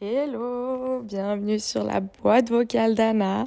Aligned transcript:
Hello, 0.00 1.02
bienvenue 1.02 1.58
sur 1.58 1.84
la 1.84 2.00
boîte 2.00 2.48
vocale 2.48 2.94
d'Anna. 2.94 3.44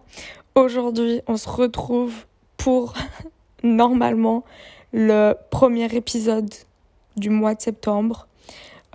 Aujourd'hui, 0.53 1.21
on 1.27 1.37
se 1.37 1.49
retrouve 1.49 2.13
pour 2.57 2.93
normalement 3.63 4.43
le 4.93 5.33
premier 5.49 5.85
épisode 5.95 6.53
du 7.17 7.31
mois 7.31 7.55
de 7.55 7.61
septembre. 7.61 8.27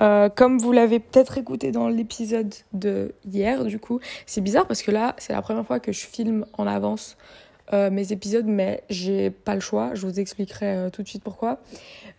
Euh, 0.00 0.29
comme 0.29 0.59
vous 0.59 0.71
l'avez 0.71 1.00
peut-être 1.00 1.39
écouté 1.39 1.73
dans 1.73 1.89
l'épisode 1.89 2.55
de 2.73 3.14
hier, 3.25 3.64
du 3.64 3.80
coup, 3.80 3.98
c'est 4.27 4.41
bizarre 4.41 4.66
parce 4.66 4.82
que 4.82 4.93
là, 4.93 5.16
c'est 5.18 5.32
la 5.32 5.43
première 5.43 5.66
fois 5.66 5.80
que 5.80 5.91
je 5.91 6.07
filme 6.07 6.46
en 6.57 6.68
avance 6.68 7.16
euh, 7.73 7.91
mes 7.91 8.12
épisodes, 8.12 8.46
mais 8.46 8.82
j'ai 8.91 9.30
pas 9.30 9.55
le 9.55 9.61
choix. 9.61 9.95
Je 9.95 10.06
vous 10.06 10.19
expliquerai 10.19 10.66
euh, 10.66 10.91
tout 10.91 11.02
de 11.02 11.09
suite 11.09 11.23
pourquoi. 11.23 11.59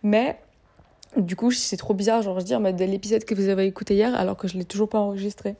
Mais 0.02 0.38
du 1.16 1.36
coup, 1.36 1.50
c'est 1.50 1.76
trop 1.76 1.94
bizarre, 1.94 2.22
genre, 2.22 2.40
je 2.40 2.44
dire, 2.44 2.60
mais 2.60 2.72
de 2.72 2.84
l'épisode 2.84 3.24
que 3.24 3.34
vous 3.34 3.48
avez 3.48 3.66
écouté 3.66 3.94
hier, 3.94 4.14
alors 4.14 4.36
que 4.36 4.48
je 4.48 4.56
l'ai 4.56 4.64
toujours 4.64 4.88
pas 4.88 4.98
enregistré. 4.98 5.56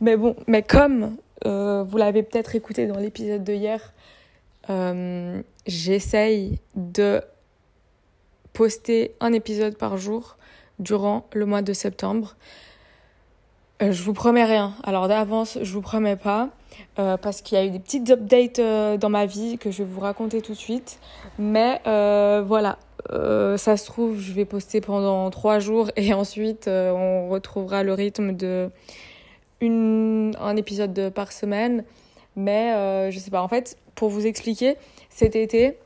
Mais 0.00 0.16
bon, 0.16 0.34
mais 0.46 0.62
comme 0.62 1.16
euh, 1.44 1.82
vous 1.82 1.98
l'avez 1.98 2.22
peut-être 2.22 2.54
écouté 2.54 2.86
dans 2.86 2.98
l'épisode 2.98 3.44
de 3.44 3.52
hier, 3.52 3.92
j'essaye 5.66 6.58
de 6.74 7.20
poster 8.54 9.14
un 9.20 9.34
épisode 9.34 9.76
par 9.76 9.98
jour 9.98 10.38
durant 10.78 11.26
le 11.34 11.44
mois 11.44 11.60
de 11.60 11.74
septembre. 11.74 12.36
Euh, 13.82 13.92
je 13.92 14.02
vous 14.02 14.12
promets 14.12 14.44
rien. 14.44 14.74
Alors 14.84 15.08
d'avance, 15.08 15.58
je 15.60 15.72
vous 15.72 15.80
promets 15.80 16.16
pas. 16.16 16.50
Euh, 16.98 17.16
parce 17.16 17.40
qu'il 17.40 17.56
y 17.56 17.60
a 17.60 17.64
eu 17.64 17.70
des 17.70 17.78
petites 17.78 18.10
updates 18.10 18.58
euh, 18.58 18.96
dans 18.96 19.08
ma 19.08 19.26
vie 19.26 19.58
que 19.58 19.70
je 19.70 19.78
vais 19.78 19.88
vous 19.88 20.00
raconter 20.00 20.42
tout 20.42 20.52
de 20.52 20.58
suite. 20.58 20.98
Mais 21.38 21.80
voilà, 21.84 22.78
ça 23.10 23.76
se 23.76 23.86
trouve, 23.86 24.18
je 24.18 24.32
vais 24.32 24.44
poster 24.44 24.80
pendant 24.80 25.30
trois 25.30 25.58
jours 25.58 25.90
et 25.96 26.14
ensuite 26.14 26.68
on 26.68 27.28
retrouvera 27.28 27.82
le 27.82 27.92
rythme 27.92 28.32
de 28.32 28.70
un 29.62 30.56
épisode 30.56 31.10
par 31.14 31.32
semaine. 31.32 31.84
Mais 32.36 33.10
je 33.10 33.18
sais 33.18 33.30
pas, 33.30 33.42
en 33.42 33.48
fait, 33.48 33.76
pour 33.94 34.08
vous 34.10 34.26
expliquer, 34.26 34.76
cet 35.10 35.36
été, 35.36 35.78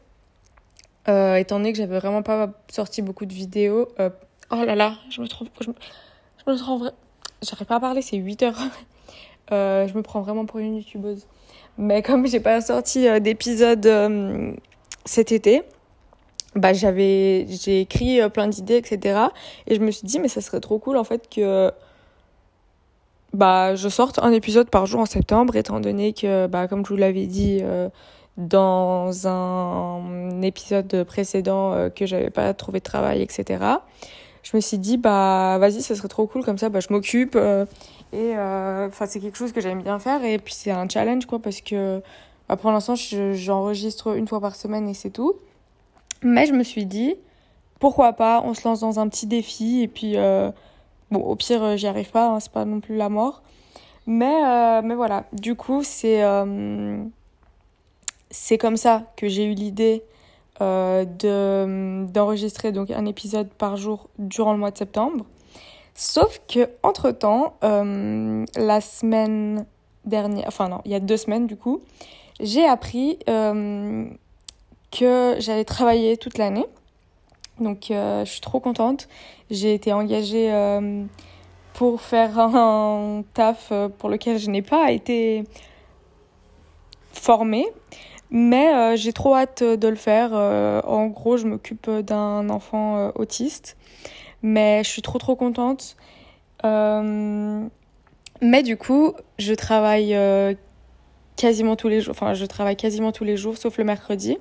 étant 1.06 1.58
donné 1.58 1.72
que 1.72 1.78
j'avais 1.78 1.98
vraiment 1.98 2.22
pas 2.22 2.50
sorti 2.70 3.02
beaucoup 3.02 3.26
de 3.26 3.34
vidéos, 3.34 3.88
oh 3.98 4.64
là 4.64 4.74
là, 4.74 4.94
je 5.10 5.20
me 5.20 5.28
trouve, 5.28 5.48
je 5.60 5.70
me, 5.70 5.74
je 6.46 6.52
me 6.52 6.90
j'arrive 7.42 7.66
pas 7.66 7.76
à 7.76 7.80
parler, 7.80 8.02
c'est 8.02 8.16
8 8.16 8.42
heures. 8.42 8.58
Euh, 9.50 9.88
je 9.88 9.94
me 9.94 10.02
prends 10.02 10.20
vraiment 10.20 10.44
pour 10.44 10.58
une 10.58 10.76
youtubeuse. 10.76 11.26
Mais 11.78 12.02
comme 12.02 12.26
j'ai 12.26 12.38
pas 12.38 12.60
sorti 12.60 13.08
euh, 13.08 13.18
d'épisode 13.18 13.86
euh, 13.86 14.52
cet 15.06 15.32
été, 15.32 15.62
bah 16.54 16.74
j'avais 16.74 17.46
j'ai 17.48 17.80
écrit 17.80 18.20
plein 18.28 18.48
d'idées 18.48 18.76
etc 18.76 19.20
et 19.66 19.74
je 19.74 19.80
me 19.80 19.90
suis 19.90 20.06
dit 20.06 20.18
mais 20.18 20.28
ça 20.28 20.42
serait 20.42 20.60
trop 20.60 20.78
cool 20.78 20.98
en 20.98 21.04
fait 21.04 21.28
que 21.30 21.70
bah 23.32 23.74
je 23.74 23.88
sorte 23.88 24.18
un 24.18 24.32
épisode 24.32 24.68
par 24.68 24.84
jour 24.84 25.00
en 25.00 25.06
septembre 25.06 25.56
étant 25.56 25.80
donné 25.80 26.12
que 26.12 26.46
bah 26.46 26.68
comme 26.68 26.84
je 26.84 26.90
vous 26.90 26.96
l'avais 26.96 27.26
dit 27.26 27.62
dans 28.38 29.28
un 29.28 30.42
épisode 30.42 31.04
précédent 31.04 31.90
que 31.94 32.06
j'avais 32.06 32.30
pas 32.30 32.54
trouvé 32.54 32.80
de 32.80 32.84
travail 32.84 33.22
etc 33.22 33.78
je 34.50 34.56
me 34.56 34.60
suis 34.60 34.78
dit 34.78 34.96
bah 34.96 35.58
vas-y 35.58 35.82
ça 35.82 35.94
serait 35.94 36.08
trop 36.08 36.26
cool 36.26 36.44
comme 36.44 36.56
ça 36.58 36.68
bah 36.68 36.80
je 36.80 36.88
m'occupe 36.90 37.36
et 38.12 38.36
euh, 38.36 38.88
enfin, 38.88 39.06
c'est 39.06 39.20
quelque 39.20 39.36
chose 39.36 39.52
que 39.52 39.60
j'aime 39.60 39.82
bien 39.82 39.98
faire. 39.98 40.24
Et 40.24 40.38
puis, 40.38 40.54
c'est 40.54 40.70
un 40.70 40.88
challenge, 40.88 41.26
quoi, 41.26 41.38
parce 41.38 41.60
que 41.60 42.02
bah, 42.48 42.56
pour 42.56 42.70
l'instant, 42.70 42.94
j'enregistre 42.94 44.16
une 44.16 44.26
fois 44.26 44.40
par 44.40 44.56
semaine 44.56 44.88
et 44.88 44.94
c'est 44.94 45.10
tout. 45.10 45.34
Mais 46.22 46.46
je 46.46 46.52
me 46.52 46.64
suis 46.64 46.86
dit, 46.86 47.16
pourquoi 47.80 48.14
pas, 48.14 48.42
on 48.44 48.54
se 48.54 48.66
lance 48.66 48.80
dans 48.80 48.98
un 48.98 49.08
petit 49.08 49.26
défi. 49.26 49.82
Et 49.82 49.88
puis, 49.88 50.16
euh, 50.16 50.50
bon, 51.10 51.20
au 51.20 51.36
pire, 51.36 51.62
euh, 51.62 51.76
j'y 51.76 51.86
arrive 51.86 52.10
pas, 52.10 52.28
hein, 52.28 52.40
c'est 52.40 52.52
pas 52.52 52.64
non 52.64 52.80
plus 52.80 52.96
la 52.96 53.08
mort. 53.08 53.42
Mais, 54.06 54.42
euh, 54.44 54.80
mais 54.82 54.94
voilà, 54.94 55.24
du 55.34 55.54
coup, 55.54 55.82
euh, 56.04 57.04
c'est 58.30 58.58
comme 58.58 58.78
ça 58.78 59.12
que 59.16 59.28
j'ai 59.28 59.44
eu 59.44 59.52
l'idée 59.52 60.02
de 60.60 62.04
d'enregistrer 62.06 62.72
donc 62.72 62.90
un 62.90 63.06
épisode 63.06 63.48
par 63.48 63.76
jour 63.76 64.08
durant 64.18 64.52
le 64.52 64.58
mois 64.58 64.70
de 64.70 64.78
septembre. 64.78 65.24
Sauf 65.94 66.40
que 66.46 66.70
entre 66.84 67.10
temps, 67.10 67.54
euh, 67.64 68.44
la 68.54 68.80
semaine 68.80 69.66
dernière, 70.04 70.44
enfin 70.46 70.68
non, 70.68 70.80
il 70.84 70.92
y 70.92 70.94
a 70.94 71.00
deux 71.00 71.16
semaines 71.16 71.48
du 71.48 71.56
coup, 71.56 71.82
j'ai 72.38 72.64
appris 72.64 73.18
euh, 73.28 74.06
que 74.92 75.34
j'allais 75.40 75.64
travailler 75.64 76.16
toute 76.16 76.38
l'année. 76.38 76.66
Donc 77.58 77.90
euh, 77.90 78.24
je 78.24 78.30
suis 78.30 78.40
trop 78.40 78.60
contente. 78.60 79.08
J'ai 79.50 79.74
été 79.74 79.92
engagée 79.92 80.52
euh, 80.52 81.04
pour 81.74 82.00
faire 82.00 82.38
un 82.38 83.24
taf 83.34 83.72
pour 83.98 84.08
lequel 84.08 84.38
je 84.38 84.50
n'ai 84.50 84.62
pas 84.62 84.92
été 84.92 85.42
formée. 87.12 87.66
Mais 88.30 88.74
euh, 88.74 88.96
j'ai 88.96 89.12
trop 89.12 89.34
hâte 89.34 89.62
de 89.62 89.88
le 89.88 89.96
faire. 89.96 90.32
en 90.32 91.06
gros, 91.06 91.36
je 91.36 91.46
m'occupe 91.46 91.90
d'un 91.90 92.48
enfant 92.50 93.10
autiste. 93.14 93.76
Mais 94.42 94.82
je 94.84 94.88
suis 94.88 95.02
trop 95.02 95.18
trop 95.18 95.36
contente. 95.36 95.96
Euh, 96.64 97.66
mais 98.40 98.62
du 98.62 98.76
coup, 98.76 99.14
je 99.38 99.52
travaille 99.54 100.14
euh, 100.14 100.54
quasiment 101.36 101.76
tous 101.76 101.88
les 101.88 102.00
jours. 102.00 102.12
Enfin, 102.12 102.34
je 102.34 102.44
travaille 102.46 102.76
quasiment 102.76 103.12
tous 103.12 103.24
les 103.24 103.36
jours, 103.36 103.56
sauf 103.56 103.78
le 103.78 103.84
mercredi. 103.84 104.38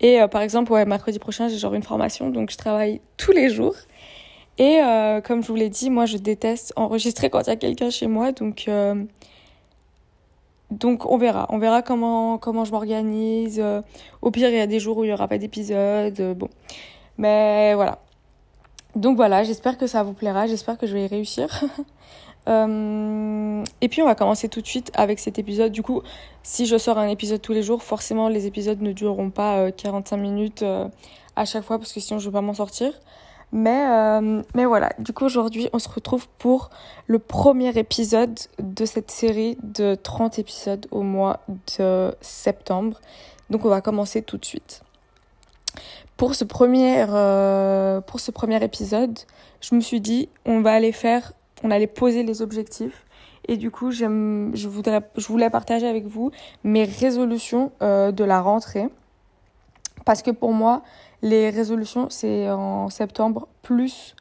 Et 0.00 0.20
euh, 0.20 0.28
par 0.28 0.42
exemple, 0.42 0.72
ouais, 0.72 0.86
mercredi 0.86 1.18
prochain, 1.18 1.48
j'ai 1.48 1.58
genre 1.58 1.74
une 1.74 1.82
formation, 1.82 2.30
donc 2.30 2.50
je 2.50 2.56
travaille 2.56 3.00
tous 3.18 3.32
les 3.32 3.50
jours. 3.50 3.74
Et 4.58 4.80
euh, 4.82 5.20
comme 5.20 5.42
je 5.42 5.48
vous 5.48 5.54
l'ai 5.54 5.68
dit, 5.68 5.90
moi, 5.90 6.06
je 6.06 6.16
déteste 6.16 6.72
enregistrer 6.76 7.30
quand 7.30 7.42
il 7.42 7.48
y 7.48 7.50
a 7.50 7.56
quelqu'un 7.56 7.90
chez 7.90 8.06
moi, 8.06 8.32
donc 8.32 8.64
euh, 8.68 9.04
donc 10.70 11.06
on 11.06 11.18
verra, 11.18 11.46
on 11.50 11.58
verra 11.58 11.82
comment 11.82 12.38
comment 12.38 12.64
je 12.64 12.72
m'organise. 12.72 13.62
au 14.22 14.30
pire, 14.30 14.48
il 14.48 14.56
y 14.56 14.60
a 14.60 14.66
des 14.66 14.80
jours 14.80 14.98
où 14.98 15.04
il 15.04 15.10
y 15.10 15.12
aura 15.12 15.28
pas 15.28 15.38
d'épisode, 15.38 16.36
bon. 16.36 16.48
Mais 17.18 17.74
voilà, 17.74 17.98
donc 18.96 19.16
voilà, 19.16 19.44
j'espère 19.44 19.78
que 19.78 19.86
ça 19.86 20.02
vous 20.02 20.14
plaira, 20.14 20.46
j'espère 20.46 20.76
que 20.76 20.86
je 20.86 20.94
vais 20.94 21.04
y 21.04 21.06
réussir. 21.06 21.48
euh, 22.48 23.62
et 23.80 23.88
puis 23.88 24.02
on 24.02 24.06
va 24.06 24.14
commencer 24.16 24.48
tout 24.48 24.60
de 24.60 24.66
suite 24.66 24.90
avec 24.94 25.20
cet 25.20 25.38
épisode. 25.38 25.70
Du 25.70 25.82
coup, 25.82 26.02
si 26.42 26.66
je 26.66 26.76
sors 26.76 26.98
un 26.98 27.08
épisode 27.08 27.40
tous 27.40 27.52
les 27.52 27.62
jours, 27.62 27.82
forcément 27.82 28.28
les 28.28 28.46
épisodes 28.46 28.80
ne 28.80 28.92
dureront 28.92 29.30
pas 29.30 29.58
euh, 29.58 29.70
45 29.70 30.16
minutes 30.16 30.62
euh, 30.62 30.88
à 31.36 31.44
chaque 31.44 31.62
fois 31.62 31.78
parce 31.78 31.92
que 31.92 32.00
sinon 32.00 32.18
je 32.18 32.28
vais 32.28 32.32
pas 32.32 32.40
m'en 32.40 32.54
sortir. 32.54 32.92
Mais, 33.52 33.84
euh, 33.88 34.42
mais 34.54 34.64
voilà, 34.64 34.92
du 35.00 35.12
coup 35.12 35.24
aujourd'hui 35.24 35.68
on 35.72 35.80
se 35.80 35.88
retrouve 35.88 36.28
pour 36.38 36.70
le 37.08 37.18
premier 37.18 37.76
épisode 37.76 38.38
de 38.60 38.84
cette 38.84 39.10
série 39.10 39.58
de 39.62 39.96
30 39.96 40.38
épisodes 40.38 40.86
au 40.92 41.02
mois 41.02 41.40
de 41.76 42.14
septembre. 42.20 43.00
Donc 43.50 43.64
on 43.64 43.68
va 43.68 43.80
commencer 43.80 44.22
tout 44.22 44.38
de 44.38 44.44
suite 44.44 44.82
pour 46.20 46.34
ce 46.34 46.44
premier, 46.44 47.06
euh, 47.08 48.02
pour 48.02 48.20
ce 48.20 48.30
premier 48.30 48.62
épisode, 48.62 49.18
je 49.62 49.74
me 49.74 49.80
suis 49.80 50.02
dit, 50.02 50.28
on 50.44 50.60
va 50.60 50.72
aller 50.72 50.92
faire, 50.92 51.32
on 51.62 51.70
allait 51.70 51.86
poser 51.86 52.24
les 52.24 52.42
objectifs. 52.42 53.06
Et 53.48 53.56
du 53.56 53.70
coup, 53.70 53.90
je, 53.90 54.04
voudrais, 54.66 55.00
je 55.16 55.26
voulais 55.28 55.48
partager 55.48 55.88
avec 55.88 56.04
vous 56.04 56.30
mes 56.62 56.84
résolutions 56.84 57.72
euh, 57.80 58.12
de 58.12 58.22
la 58.22 58.42
rentrée. 58.42 58.88
Parce 60.04 60.20
que 60.20 60.30
pour 60.30 60.52
moi, 60.52 60.82
les 61.22 61.50
résolutions, 61.50 62.08
c'est 62.10 62.50
en 62.50 62.88
septembre 62.88 63.48
plus 63.62 64.14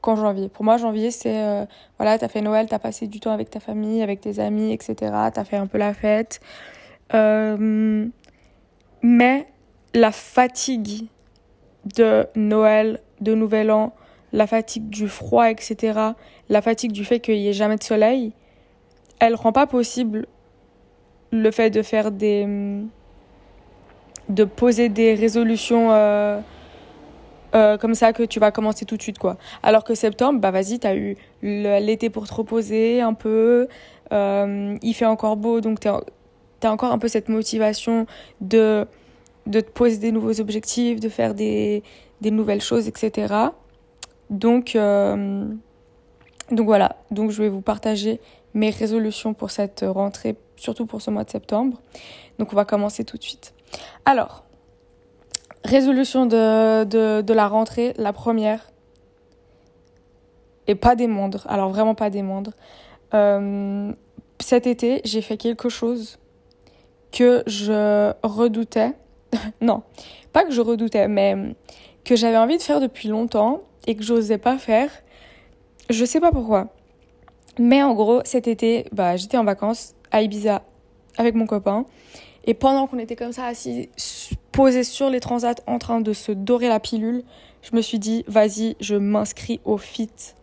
qu'en 0.00 0.16
janvier. 0.16 0.48
Pour 0.48 0.64
moi, 0.64 0.76
janvier, 0.76 1.10
c'est, 1.10 1.42
euh, 1.42 1.64
voilà, 1.98 2.18
t'as 2.18 2.28
fait 2.28 2.40
Noël, 2.40 2.66
t'as 2.68 2.78
passé 2.78 3.06
du 3.06 3.20
temps 3.20 3.32
avec 3.32 3.50
ta 3.50 3.60
famille, 3.60 4.02
avec 4.02 4.20
tes 4.20 4.38
amis, 4.38 4.72
etc. 4.72 4.94
T'as 5.32 5.44
fait 5.44 5.56
un 5.56 5.66
peu 5.66 5.78
la 5.78 5.94
fête. 5.94 6.40
Euh, 7.14 8.06
mais 9.02 9.46
la 9.94 10.12
fatigue 10.12 11.08
de 11.96 12.26
Noël, 12.36 13.00
de 13.20 13.34
Nouvel 13.34 13.70
An, 13.70 13.92
la 14.32 14.46
fatigue 14.46 14.88
du 14.88 15.08
froid, 15.08 15.50
etc., 15.50 15.98
la 16.48 16.62
fatigue 16.62 16.92
du 16.92 17.04
fait 17.04 17.20
qu'il 17.20 17.36
n'y 17.36 17.48
ait 17.48 17.52
jamais 17.52 17.76
de 17.76 17.82
soleil, 17.82 18.32
elle 19.18 19.34
rend 19.34 19.52
pas 19.52 19.66
possible 19.66 20.26
le 21.32 21.50
fait 21.50 21.70
de 21.70 21.82
faire 21.82 22.10
des. 22.10 22.46
De 24.30 24.44
poser 24.44 24.88
des 24.88 25.14
résolutions 25.14 25.88
euh, 25.90 26.40
euh, 27.54 27.76
comme 27.76 27.94
ça 27.94 28.12
que 28.12 28.22
tu 28.22 28.38
vas 28.38 28.52
commencer 28.52 28.84
tout 28.84 28.96
de 28.96 29.02
suite, 29.02 29.18
quoi. 29.18 29.36
Alors 29.62 29.84
que 29.84 29.94
septembre, 29.94 30.40
bah 30.40 30.52
vas-y, 30.52 30.78
t'as 30.78 30.94
eu 30.94 31.16
l'été 31.42 32.10
pour 32.10 32.26
te 32.28 32.34
reposer 32.34 33.00
un 33.00 33.12
peu, 33.12 33.66
euh, 34.12 34.76
il 34.82 34.94
fait 34.94 35.06
encore 35.06 35.36
beau, 35.36 35.60
donc 35.60 35.80
t'as 35.80 36.00
as 36.62 36.70
encore 36.70 36.92
un 36.92 36.98
peu 36.98 37.08
cette 37.08 37.28
motivation 37.28 38.06
de 38.40 38.86
de 39.46 39.60
te 39.60 39.70
poser 39.70 39.96
des 39.96 40.12
nouveaux 40.12 40.38
objectifs, 40.40 41.00
de 41.00 41.08
faire 41.08 41.34
des, 41.34 41.82
des 42.20 42.30
nouvelles 42.30 42.60
choses, 42.60 42.86
etc. 42.86 43.34
Donc, 44.28 44.76
donc 44.76 46.66
voilà, 46.66 46.96
donc 47.10 47.30
je 47.30 47.42
vais 47.42 47.48
vous 47.48 47.62
partager 47.62 48.20
mes 48.54 48.70
résolutions 48.70 49.34
pour 49.34 49.50
cette 49.50 49.84
rentrée, 49.88 50.36
surtout 50.56 50.86
pour 50.86 51.00
ce 51.00 51.10
mois 51.10 51.24
de 51.24 51.30
septembre. 51.30 51.80
Donc 52.38 52.52
on 52.52 52.56
va 52.56 52.64
commencer 52.64 53.02
tout 53.02 53.16
de 53.16 53.22
suite. 53.22 53.54
Alors, 54.04 54.44
résolution 55.64 56.26
de, 56.26 57.32
la 57.32 57.48
rentrée, 57.48 57.94
la 57.96 58.12
première. 58.12 58.70
Et 60.66 60.74
pas 60.74 60.94
des 60.94 61.06
moindres, 61.06 61.46
alors 61.48 61.70
vraiment 61.70 61.94
pas 61.94 62.10
des 62.10 62.22
moindres. 62.22 62.52
Euh, 63.14 63.92
cet 64.40 64.66
été, 64.66 65.00
j'ai 65.04 65.20
fait 65.20 65.36
quelque 65.36 65.68
chose 65.68 66.18
que 67.12 67.42
je 67.46 68.12
redoutais. 68.22 68.92
non, 69.60 69.82
pas 70.32 70.44
que 70.44 70.52
je 70.52 70.60
redoutais, 70.60 71.08
mais 71.08 71.54
que 72.04 72.14
j'avais 72.14 72.36
envie 72.36 72.56
de 72.56 72.62
faire 72.62 72.80
depuis 72.80 73.08
longtemps 73.08 73.62
et 73.86 73.96
que 73.96 74.02
j'osais 74.02 74.38
pas 74.38 74.58
faire. 74.58 74.90
Je 75.88 76.04
sais 76.04 76.20
pas 76.20 76.30
pourquoi. 76.30 76.68
Mais 77.58 77.82
en 77.82 77.94
gros, 77.94 78.20
cet 78.24 78.46
été, 78.46 78.86
bah, 78.92 79.16
j'étais 79.16 79.36
en 79.36 79.44
vacances 79.44 79.94
à 80.12 80.22
Ibiza 80.22 80.62
avec 81.18 81.34
mon 81.34 81.46
copain. 81.46 81.84
Et 82.44 82.54
pendant 82.54 82.86
qu'on 82.86 82.98
était 82.98 83.16
comme 83.16 83.32
ça 83.32 83.46
assis, 83.46 83.88
posés 84.52 84.84
sur 84.84 85.10
les 85.10 85.20
transats 85.20 85.56
en 85.66 85.78
train 85.78 86.00
de 86.00 86.12
se 86.12 86.32
dorer 86.32 86.68
la 86.68 86.80
pilule, 86.80 87.22
je 87.62 87.76
me 87.76 87.82
suis 87.82 87.98
dit, 87.98 88.24
vas-y, 88.26 88.76
je 88.80 88.94
m'inscris 88.94 89.60
au 89.64 89.76
FIT. 89.76 90.34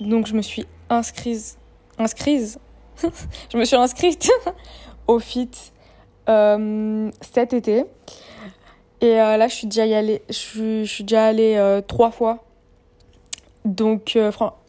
Donc 0.00 0.26
je 0.26 0.34
me 0.34 0.42
suis 0.42 0.66
inscrite, 0.90 1.58
inscrite, 1.98 2.58
je 3.52 3.56
me 3.56 3.64
suis 3.64 3.76
inscrite 3.76 4.30
au 5.06 5.18
FIT 5.18 5.72
euh, 6.28 7.10
cet 7.20 7.52
été. 7.52 7.84
Et 9.00 9.20
euh, 9.20 9.36
là, 9.36 9.48
je 9.48 9.54
suis 9.54 9.66
déjà 9.66 9.98
allée, 9.98 10.22
je 10.28 10.34
suis, 10.34 10.86
je 10.86 10.92
suis 10.92 11.04
déjà 11.04 11.26
allée 11.26 11.54
euh, 11.56 11.80
trois 11.80 12.10
fois. 12.10 12.44
Donc, 13.64 14.16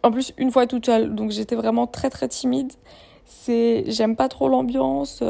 en 0.01 0.11
plus, 0.11 0.33
une 0.37 0.51
fois 0.51 0.65
toute 0.65 0.87
seule. 0.87 1.13
Donc, 1.13 1.29
j'étais 1.29 1.55
vraiment 1.55 1.85
très, 1.85 2.09
très 2.09 2.27
timide. 2.27 2.73
J'aime 3.47 4.15
pas 4.15 4.27
trop 4.27 4.49
l'ambiance. 4.49 5.21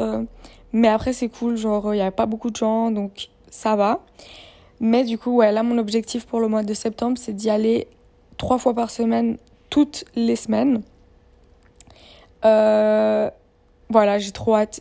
Mais 0.72 0.88
après, 0.88 1.12
c'est 1.12 1.28
cool. 1.28 1.56
Genre, 1.56 1.94
il 1.94 1.98
y 1.98 2.02
a 2.02 2.10
pas 2.10 2.26
beaucoup 2.26 2.50
de 2.50 2.56
gens. 2.56 2.90
Donc, 2.90 3.28
ça 3.50 3.76
va. 3.76 4.00
Mais 4.80 5.04
du 5.04 5.18
coup, 5.18 5.36
ouais, 5.36 5.52
là, 5.52 5.62
mon 5.62 5.78
objectif 5.78 6.26
pour 6.26 6.40
le 6.40 6.48
mois 6.48 6.62
de 6.62 6.74
septembre, 6.74 7.18
c'est 7.18 7.34
d'y 7.34 7.50
aller 7.50 7.88
trois 8.36 8.58
fois 8.58 8.74
par 8.74 8.90
semaine, 8.90 9.38
toutes 9.70 10.04
les 10.14 10.36
semaines. 10.36 10.82
Euh, 12.44 13.30
voilà, 13.90 14.18
j'ai 14.18 14.32
trop 14.32 14.54
hâte. 14.54 14.80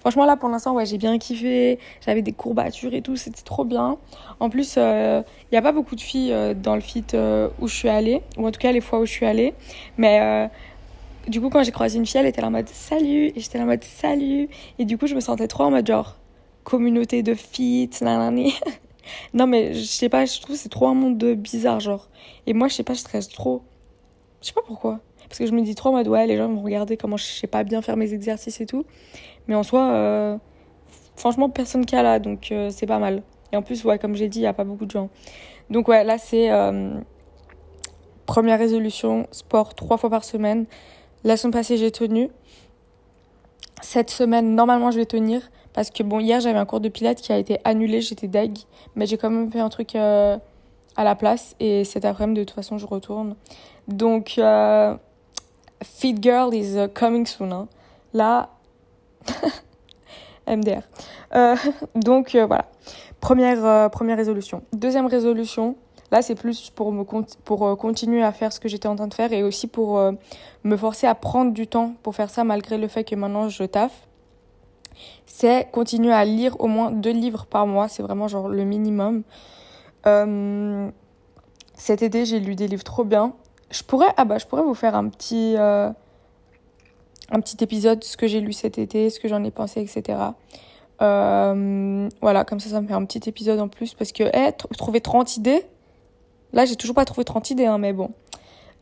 Franchement 0.00 0.24
là 0.24 0.36
pour 0.36 0.48
l'instant 0.48 0.74
ouais, 0.74 0.86
j'ai 0.86 0.96
bien 0.96 1.18
kiffé. 1.18 1.78
J'avais 2.04 2.22
des 2.22 2.32
courbatures 2.32 2.94
et 2.94 3.02
tout, 3.02 3.16
c'était 3.16 3.42
trop 3.42 3.64
bien. 3.64 3.98
En 4.40 4.48
plus, 4.48 4.76
il 4.76 4.80
euh, 4.80 5.22
n'y 5.52 5.58
a 5.58 5.62
pas 5.62 5.72
beaucoup 5.72 5.96
de 5.96 6.00
filles 6.00 6.32
euh, 6.32 6.54
dans 6.54 6.74
le 6.74 6.80
fit 6.80 7.04
euh, 7.12 7.48
où 7.60 7.68
je 7.68 7.74
suis 7.74 7.88
allée, 7.88 8.22
ou 8.38 8.46
en 8.46 8.50
tout 8.50 8.60
cas 8.60 8.72
les 8.72 8.80
fois 8.80 9.00
où 9.00 9.06
je 9.06 9.12
suis 9.12 9.26
allée. 9.26 9.54
Mais 9.98 10.50
du 11.28 11.40
coup, 11.40 11.50
quand 11.50 11.62
j'ai 11.62 11.72
croisé 11.72 11.98
une 11.98 12.06
fille, 12.06 12.20
elle 12.20 12.26
était 12.26 12.42
en 12.42 12.50
mode 12.50 12.68
salut 12.68 13.32
et 13.34 13.40
j'étais 13.40 13.58
en 13.58 13.66
mode 13.66 13.84
salut 13.84 14.48
et 14.78 14.84
du 14.84 14.98
coup, 14.98 15.06
je 15.06 15.14
me 15.14 15.20
sentais 15.20 15.48
trop 15.48 15.64
en 15.64 15.70
mode 15.70 15.86
genre 15.86 16.16
communauté 16.64 17.22
de 17.22 17.34
fit, 17.34 17.90
nanani. 18.00 18.54
non 19.34 19.46
mais 19.46 19.72
je 19.74 19.84
sais 19.84 20.08
pas, 20.08 20.24
je 20.24 20.40
trouve 20.40 20.56
c'est 20.56 20.68
trop 20.68 20.88
un 20.88 20.94
monde 20.94 21.22
bizarre 21.34 21.80
genre. 21.80 22.08
Et 22.46 22.52
moi, 22.52 22.68
je 22.68 22.74
sais 22.74 22.82
pas, 22.82 22.94
je 22.94 23.00
stresse 23.00 23.28
trop. 23.28 23.62
Je 24.40 24.48
sais 24.48 24.54
pas 24.54 24.62
pourquoi. 24.66 25.00
Parce 25.28 25.38
que 25.38 25.46
je 25.46 25.52
me 25.52 25.62
dis 25.62 25.74
trop 25.74 25.90
en 25.90 25.92
mode, 25.92 26.08
ouais, 26.08 26.26
les 26.26 26.36
gens 26.36 26.48
vont 26.48 26.62
regarder 26.62 26.96
comment 26.96 27.16
je 27.16 27.24
sais 27.24 27.46
pas 27.46 27.64
bien 27.64 27.82
faire 27.82 27.96
mes 27.96 28.12
exercices 28.12 28.60
et 28.60 28.66
tout. 28.66 28.84
Mais 29.48 29.54
en 29.54 29.62
soi, 29.62 29.90
euh, 29.90 30.36
franchement, 31.16 31.50
personne 31.50 31.84
qui 31.84 31.96
a 31.96 32.02
là, 32.02 32.18
donc 32.18 32.52
euh, 32.52 32.70
c'est 32.70 32.86
pas 32.86 32.98
mal. 32.98 33.22
Et 33.52 33.56
en 33.56 33.62
plus, 33.62 33.84
ouais, 33.84 33.98
comme 33.98 34.14
j'ai 34.14 34.28
dit, 34.28 34.38
il 34.38 34.42
n'y 34.42 34.48
a 34.48 34.52
pas 34.52 34.64
beaucoup 34.64 34.86
de 34.86 34.90
gens. 34.90 35.08
Donc 35.70 35.88
ouais, 35.88 36.04
là, 36.04 36.18
c'est 36.18 36.50
euh, 36.50 36.94
première 38.26 38.58
résolution, 38.58 39.26
sport 39.32 39.74
trois 39.74 39.96
fois 39.96 40.10
par 40.10 40.24
semaine. 40.24 40.66
La 41.26 41.36
semaine 41.36 41.52
passée, 41.52 41.76
j'ai 41.76 41.90
tenu. 41.90 42.30
Cette 43.82 44.08
semaine, 44.08 44.54
normalement, 44.54 44.90
je 44.90 44.96
vais 44.96 45.04
tenir. 45.04 45.42
Parce 45.74 45.90
que 45.90 46.02
bon, 46.02 46.20
hier, 46.20 46.40
j'avais 46.40 46.58
un 46.58 46.64
cours 46.64 46.80
de 46.80 46.88
pilates 46.88 47.20
qui 47.20 47.32
a 47.32 47.36
été 47.36 47.58
annulé, 47.64 48.00
j'étais 48.00 48.28
deg. 48.28 48.56
Mais 48.94 49.04
j'ai 49.04 49.18
quand 49.18 49.28
même 49.28 49.52
fait 49.52 49.60
un 49.60 49.68
truc 49.68 49.94
à 49.94 50.40
la 50.96 51.14
place. 51.14 51.54
Et 51.60 51.84
cet 51.84 52.06
après-midi, 52.06 52.40
de 52.40 52.44
toute 52.44 52.54
façon, 52.54 52.78
je 52.78 52.86
retourne. 52.86 53.36
Donc, 53.88 54.40
Fit 55.82 56.14
Girl 56.20 56.54
is 56.54 56.76
uh, 56.76 56.88
coming 56.88 57.26
soon. 57.26 57.52
Hein. 57.52 57.68
Là, 58.14 58.50
MDR. 60.46 60.82
Euh, 61.34 61.56
donc 61.94 62.34
euh, 62.34 62.46
voilà, 62.46 62.66
première, 63.20 63.64
euh, 63.64 63.88
première 63.88 64.16
résolution. 64.16 64.62
Deuxième 64.72 65.06
résolution, 65.06 65.76
là 66.10 66.22
c'est 66.22 66.34
plus 66.34 66.70
pour, 66.70 66.92
me 66.92 67.04
pour 67.44 67.78
continuer 67.78 68.22
à 68.22 68.32
faire 68.32 68.52
ce 68.52 68.60
que 68.60 68.68
j'étais 68.68 68.88
en 68.88 68.96
train 68.96 69.08
de 69.08 69.14
faire 69.14 69.32
et 69.32 69.42
aussi 69.42 69.66
pour 69.66 70.00
me 70.64 70.76
forcer 70.76 71.06
à 71.06 71.14
prendre 71.14 71.52
du 71.52 71.66
temps 71.66 71.94
pour 72.02 72.14
faire 72.14 72.30
ça 72.30 72.44
malgré 72.44 72.78
le 72.78 72.88
fait 72.88 73.04
que 73.04 73.14
maintenant 73.14 73.48
je 73.48 73.64
taffe. 73.64 74.06
C'est 75.26 75.68
continuer 75.72 76.12
à 76.12 76.24
lire 76.24 76.58
au 76.60 76.68
moins 76.68 76.90
deux 76.90 77.10
livres 77.10 77.46
par 77.46 77.66
mois, 77.66 77.88
c'est 77.88 78.02
vraiment 78.02 78.28
genre 78.28 78.48
le 78.48 78.64
minimum. 78.64 79.22
cet 81.74 82.02
été 82.02 82.24
j'ai 82.24 82.40
lu 82.40 82.54
des 82.54 82.68
livres 82.68 82.84
trop 82.84 83.04
bien 83.04 83.34
je 83.70 83.82
pourrais, 83.82 84.12
ah 84.16 84.24
bah, 84.24 84.38
je 84.38 84.46
pourrais 84.46 84.62
vous 84.62 84.74
faire 84.74 84.94
un 84.94 85.08
petit, 85.08 85.54
euh, 85.56 85.90
un 87.30 87.40
petit 87.40 87.62
épisode 87.62 88.00
de 88.00 88.04
ce 88.04 88.16
que 88.16 88.26
j'ai 88.26 88.40
lu 88.40 88.52
cet 88.52 88.78
été, 88.78 89.10
ce 89.10 89.20
que 89.20 89.28
j'en 89.28 89.42
ai 89.44 89.50
pensé, 89.50 89.80
etc. 89.80 90.18
Euh, 91.02 92.08
voilà, 92.22 92.44
comme 92.44 92.60
ça, 92.60 92.70
ça 92.70 92.80
me 92.80 92.86
fait 92.86 92.94
un 92.94 93.04
petit 93.04 93.28
épisode 93.28 93.60
en 93.60 93.68
plus 93.68 93.94
parce 93.94 94.12
que, 94.12 94.24
eh, 94.32 94.52
trouver 94.76 95.00
30 95.00 95.36
idées. 95.36 95.66
Là, 96.52 96.64
j'ai 96.64 96.76
toujours 96.76 96.94
pas 96.96 97.04
trouvé 97.04 97.24
30 97.24 97.50
idées, 97.50 97.66
hein, 97.66 97.78
mais 97.78 97.92
bon. 97.92 98.10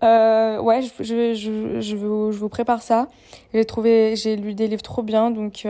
Euh, 0.02 0.60
ouais, 0.60 0.82
je, 0.82 1.02
je, 1.02 1.34
je, 1.34 1.80
je, 1.80 1.96
vous, 1.96 2.32
je 2.32 2.38
vous 2.38 2.48
prépare 2.48 2.82
ça. 2.82 3.08
J'ai 3.52 3.64
trouvé, 3.64 4.16
j'ai 4.16 4.36
lu 4.36 4.54
des 4.54 4.68
livres 4.68 4.82
trop 4.82 5.02
bien, 5.02 5.30
donc 5.30 5.66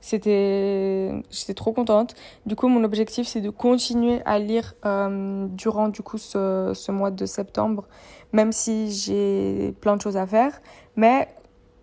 c'était 0.00 1.12
j'étais 1.30 1.54
trop 1.54 1.72
contente 1.72 2.14
du 2.46 2.56
coup 2.56 2.68
mon 2.68 2.84
objectif 2.84 3.26
c'est 3.26 3.40
de 3.40 3.50
continuer 3.50 4.20
à 4.24 4.38
lire 4.38 4.74
euh, 4.84 5.46
durant 5.50 5.88
du 5.88 6.02
coup 6.02 6.18
ce, 6.18 6.72
ce, 6.74 6.90
mois 6.90 7.10
de 7.10 7.26
septembre 7.26 7.86
même 8.32 8.52
si 8.52 8.90
j'ai 8.90 9.74
plein 9.80 9.96
de 9.96 10.00
choses 10.00 10.16
à 10.16 10.26
faire 10.26 10.60
mais 10.96 11.28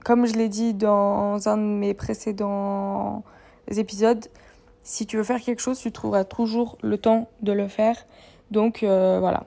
comme 0.03 0.25
je 0.25 0.33
l'ai 0.33 0.49
dit 0.49 0.73
dans 0.73 1.47
un 1.47 1.57
de 1.57 1.63
mes 1.63 1.93
précédents 1.93 3.23
épisodes 3.67 4.25
si 4.81 5.05
tu 5.05 5.17
veux 5.17 5.23
faire 5.23 5.41
quelque 5.41 5.61
chose 5.61 5.79
tu 5.79 5.91
trouveras 5.91 6.23
toujours 6.23 6.77
le 6.81 6.97
temps 6.97 7.29
de 7.41 7.51
le 7.51 7.67
faire 7.67 7.97
donc 8.51 8.83
euh, 8.83 9.17
voilà 9.19 9.45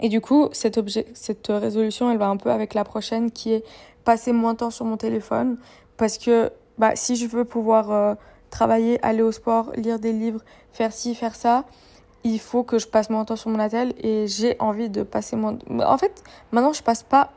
et 0.00 0.08
du 0.08 0.20
coup 0.20 0.48
cette, 0.52 0.80
cette 1.14 1.48
résolution 1.48 2.10
elle 2.10 2.18
va 2.18 2.28
un 2.28 2.36
peu 2.36 2.50
avec 2.50 2.74
la 2.74 2.84
prochaine 2.84 3.30
qui 3.30 3.52
est 3.52 3.64
passer 4.04 4.32
moins 4.32 4.52
de 4.52 4.58
temps 4.58 4.70
sur 4.70 4.84
mon 4.84 4.96
téléphone 4.96 5.58
parce 5.96 6.18
que 6.18 6.50
bah, 6.78 6.92
si 6.94 7.16
je 7.16 7.26
veux 7.26 7.44
pouvoir 7.44 7.90
euh, 7.90 8.14
travailler, 8.50 9.02
aller 9.04 9.22
au 9.22 9.32
sport, 9.32 9.72
lire 9.76 9.98
des 9.98 10.12
livres, 10.12 10.40
faire 10.72 10.92
ci, 10.92 11.14
faire 11.14 11.34
ça, 11.34 11.64
il 12.24 12.38
faut 12.38 12.62
que 12.62 12.78
je 12.78 12.86
passe 12.86 13.10
mon 13.10 13.24
temps 13.24 13.36
sur 13.36 13.50
mon 13.50 13.58
attel 13.58 13.94
et 13.98 14.26
j'ai 14.26 14.56
envie 14.58 14.90
de 14.90 15.02
passer 15.02 15.36
mon... 15.36 15.58
En 15.84 15.98
fait, 15.98 16.22
maintenant, 16.52 16.72
je 16.72 16.82
passe 16.82 17.02
pas 17.02 17.30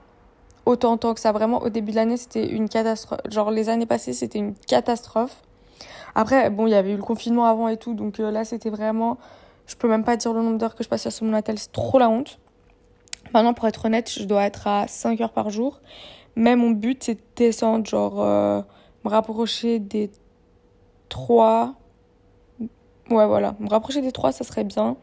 autant 0.65 0.95
de 0.95 0.99
temps 0.99 1.13
que 1.13 1.19
ça. 1.19 1.31
Vraiment, 1.31 1.61
au 1.61 1.69
début 1.69 1.91
de 1.91 1.95
l'année, 1.95 2.17
c'était 2.17 2.47
une 2.47 2.69
catastrophe. 2.69 3.19
Genre, 3.29 3.51
les 3.51 3.69
années 3.69 3.85
passées, 3.85 4.13
c'était 4.13 4.39
une 4.39 4.55
catastrophe. 4.55 5.41
Après, 6.15 6.49
bon, 6.49 6.67
il 6.67 6.71
y 6.71 6.75
avait 6.75 6.91
eu 6.91 6.97
le 6.97 7.03
confinement 7.03 7.45
avant 7.45 7.67
et 7.67 7.77
tout, 7.77 7.93
donc 7.93 8.19
euh, 8.19 8.31
là, 8.31 8.45
c'était 8.45 8.69
vraiment... 8.69 9.17
Je 9.69 9.75
peux 9.75 9.87
même 9.87 10.03
pas 10.03 10.17
dire 10.17 10.33
le 10.33 10.41
nombre 10.41 10.57
d'heures 10.57 10.75
que 10.75 10.83
je 10.83 10.89
passais 10.89 11.11
sur 11.11 11.27
mon 11.27 11.33
attel, 11.33 11.59
c'est 11.59 11.71
trop 11.71 11.99
la 11.99 12.09
honte. 12.09 12.39
Maintenant, 13.35 13.53
pour 13.53 13.67
être 13.67 13.85
honnête, 13.85 14.11
je 14.11 14.23
dois 14.23 14.43
être 14.43 14.65
à 14.65 14.87
5 14.87 15.21
heures 15.21 15.31
par 15.31 15.51
jour. 15.51 15.79
Mais 16.35 16.55
mon 16.55 16.71
but, 16.71 17.03
c'est 17.03 17.15
de 17.15 17.21
descendre, 17.35 17.85
genre... 17.85 18.19
Euh, 18.19 18.61
me 19.05 19.09
rapprocher 19.09 19.77
des 19.77 20.09
trois. 21.07 21.75
Ouais, 22.59 23.27
voilà, 23.27 23.55
me 23.59 23.69
rapprocher 23.69 24.01
des 24.01 24.11
trois, 24.11 24.31
ça 24.31 24.43
serait 24.43 24.63
bien. 24.63 24.97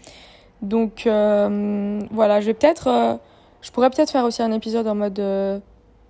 Donc 0.62 1.06
euh, 1.06 2.00
voilà, 2.10 2.40
je 2.40 2.46
vais 2.46 2.54
peut-être. 2.54 2.88
Euh, 2.88 3.16
je 3.62 3.70
pourrais 3.70 3.88
peut-être 3.88 4.10
faire 4.10 4.24
aussi 4.24 4.42
un 4.42 4.52
épisode 4.52 4.86
en 4.86 4.94
mode. 4.94 5.18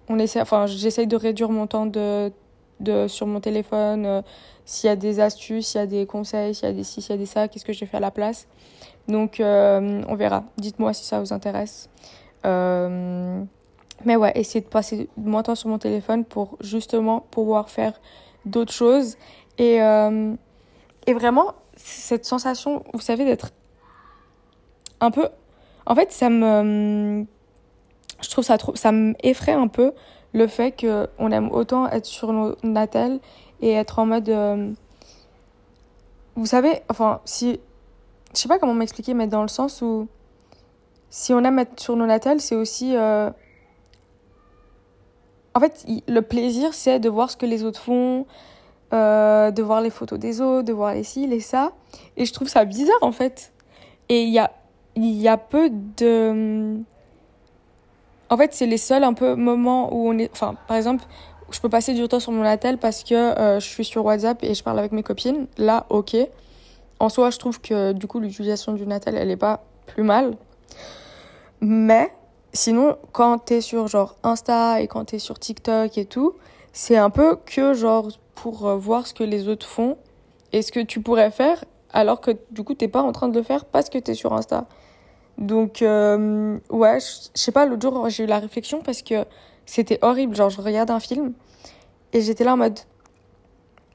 On 0.09 0.19
essaie, 0.19 0.41
enfin, 0.41 0.67
j'essaye 0.67 1.07
de 1.07 1.17
réduire 1.17 1.51
mon 1.51 1.67
temps 1.67 1.87
de, 1.87 2.33
de, 2.81 3.09
sur 3.09 3.27
mon 3.27 3.41
téléphone. 3.41 4.23
s'il 4.65 4.89
y 4.89 4.91
a 4.91 4.97
des 4.97 5.21
astuces, 5.21 5.69
s'il 5.69 5.81
y 5.81 5.85
a 5.85 5.87
des 5.87 6.07
conseils, 6.07 6.55
s'il 6.55 6.69
y 6.69 6.71
a 6.71 6.75
des 6.75 6.85
ci, 6.85 7.03
s'il 7.03 7.11
y 7.11 7.15
a 7.15 7.19
des 7.19 7.27
ça, 7.27 7.49
qu'est-ce 7.49 7.65
que 7.65 7.73
j'ai 7.73 7.87
fait 7.87 7.97
à 7.97 8.01
la 8.01 8.11
place. 8.11 8.49
Donc 9.09 9.37
on 9.41 10.15
verra. 10.17 10.45
Dites-moi 10.59 10.93
si 10.93 11.05
ça 11.05 11.21
vous 11.21 11.33
intéresse. 11.33 11.89
Mais 14.05 14.17
ouais, 14.17 14.33
essayer 14.35 14.61
de 14.61 14.69
passer 14.69 15.09
moins 15.17 15.41
de 15.41 15.47
temps 15.47 15.55
sur 15.55 15.69
mon 15.69 15.79
téléphone 15.79 16.25
pour 16.25 16.57
justement 16.61 17.21
pouvoir 17.31 17.71
faire 17.71 17.99
d'autres 18.45 18.73
choses. 18.73 19.17
Et, 19.59 19.83
euh, 19.83 20.35
et 21.07 21.15
vraiment, 21.15 21.55
cette 21.77 22.25
sensation, 22.25 22.85
vous 22.93 23.01
savez, 23.01 23.25
d'être 23.25 23.53
un 25.01 25.11
peu... 25.11 25.29
En 25.87 25.95
fait, 25.95 26.13
ça 26.13 26.29
me... 26.29 27.25
Je 28.21 28.31
trouve 28.31 28.45
ça 28.45 28.59
trop... 28.59 28.77
Ça 28.77 28.93
m'effraie 28.93 29.53
un 29.53 29.69
peu 29.69 29.93
le 30.37 30.47
fait 30.47 30.79
qu'on 30.79 31.31
aime 31.33 31.51
autant 31.51 31.89
être 31.89 32.05
sur 32.05 32.33
nos 32.33 32.57
natels 32.63 33.21
et 33.61 33.73
être 33.73 33.99
en 33.99 34.07
mode... 34.07 34.29
Euh, 34.29 34.71
vous 36.37 36.47
savez, 36.47 36.83
enfin, 36.91 37.21
si... 37.25 37.59
Je 38.35 38.41
sais 38.41 38.49
pas 38.49 38.59
comment 38.59 38.75
m'expliquer, 38.75 39.15
mais 39.15 39.27
dans 39.27 39.43
le 39.43 39.49
sens 39.49 39.81
où... 39.81 40.09
Si 41.09 41.33
on 41.33 41.43
aime 41.45 41.59
être 41.59 41.81
sur 41.81 41.97
nos 41.97 42.05
natels, 42.05 42.41
c'est 42.43 42.55
aussi... 42.55 42.95
Euh, 42.95 43.31
en 45.55 45.61
fait, 45.61 45.87
le 46.07 46.21
plaisir, 46.21 46.75
c'est 46.75 47.01
de 47.01 47.09
voir 47.09 47.31
ce 47.31 47.39
que 47.39 47.47
les 47.47 47.65
autres 47.65 47.81
font, 47.81 48.27
euh, 48.93 49.51
de 49.51 49.63
voir 49.63 49.81
les 49.81 49.89
photos 49.89 50.19
des 50.19 50.43
autres, 50.43 50.67
de 50.67 50.73
voir 50.75 50.93
les 50.93 51.03
ci, 51.03 51.27
les 51.27 51.41
ça. 51.41 51.73
Et 52.19 52.27
je 52.27 52.33
trouve 52.35 52.49
ça 52.49 52.67
bizarre 52.67 52.99
en 53.01 53.13
fait. 53.13 53.55
Et 54.11 54.25
il 54.25 54.29
y 54.35 54.39
a, 54.39 54.53
y 54.97 55.29
a 55.29 55.39
peu 55.39 55.71
de. 55.71 56.77
En 58.29 58.37
fait, 58.37 58.55
c'est 58.55 58.67
les 58.67 58.79
seuls 58.79 59.05
un 59.05 59.15
peu 59.15 59.35
moments 59.35 59.93
où 59.95 60.09
on 60.09 60.19
est. 60.19 60.31
Enfin, 60.33 60.57
par 60.67 60.77
exemple, 60.77 61.05
je 61.51 61.61
peux 61.61 61.69
passer 61.69 61.95
du 61.95 62.07
temps 62.09 62.21
sur 62.21 62.33
mon 62.33 62.43
attel 62.43 62.79
parce 62.79 63.05
que 63.05 63.15
euh, 63.15 63.61
je 63.61 63.67
suis 63.67 63.85
sur 63.85 64.05
WhatsApp 64.05 64.43
et 64.43 64.55
je 64.55 64.63
parle 64.63 64.79
avec 64.79 64.93
mes 64.93 65.03
copines. 65.03 65.47
Là, 65.59 65.87
ok. 65.91 66.17
En 66.99 67.09
soi, 67.09 67.31
je 67.31 67.39
trouve 67.39 67.61
que 67.61 67.93
du 67.93 68.07
coup, 68.07 68.21
l'utilisation 68.21 68.73
du 68.73 68.87
Natel, 68.87 69.17
elle 69.17 69.31
est 69.31 69.37
pas 69.37 69.65
plus 69.87 70.03
mal. 70.03 70.35
Mais 71.61 72.13
sinon, 72.53 72.97
quand 73.13 73.39
t'es 73.39 73.61
sur 73.61 73.87
genre 73.87 74.17
Insta 74.23 74.81
et 74.81 74.89
quand 74.89 75.05
t'es 75.05 75.19
sur 75.19 75.39
TikTok 75.39 75.97
et 75.99 76.07
tout, 76.07 76.35
c'est 76.73 76.97
un 76.97 77.11
peu 77.11 77.37
que 77.37 77.75
genre 77.75 78.09
pour 78.35 78.67
euh, 78.67 78.77
voir 78.77 79.07
ce 79.07 79.15
que 79.15 79.25
les 79.25 79.49
autres 79.49 79.67
font 79.67 79.99
et 80.53 80.63
ce 80.63 80.73
que 80.73 80.81
tu 80.81 81.01
pourrais 81.01 81.31
faire 81.31 81.65
alors 81.93 82.21
que 82.21 82.33
du 82.51 82.63
coup 82.63 82.75
t'es 82.75 82.89
pas 82.89 83.03
en 83.03 83.13
train 83.13 83.29
de 83.29 83.37
le 83.37 83.43
faire 83.43 83.65
parce 83.65 83.89
que 83.89 83.99
t'es 83.99 84.15
sur 84.15 84.35
Insta. 84.35 84.67
Donc 85.39 85.83
euh, 85.83 86.59
ouais, 86.71 86.99
je 87.01 87.29
sais 87.35 87.53
pas, 87.53 87.67
l'autre 87.67 87.83
jour 87.83 88.09
j'ai 88.09 88.25
eu 88.25 88.27
la 88.27 88.39
réflexion 88.39 88.81
parce 88.83 89.03
que 89.03 89.25
c'était 89.67 89.99
horrible. 90.03 90.35
Genre 90.35 90.51
je 90.51 90.61
regarde 90.61 90.91
un 90.91 91.01
film 91.01 91.35
et 92.13 92.21
j'étais 92.21 92.45
là 92.45 92.55
en 92.55 92.57
mode 92.57 92.79